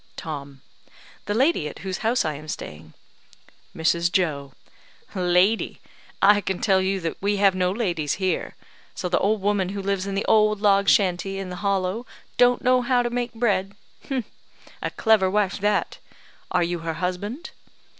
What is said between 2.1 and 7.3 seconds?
I am staying." Mrs. Joe: "Lady! I can tell you that